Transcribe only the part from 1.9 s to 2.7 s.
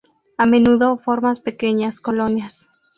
colonias.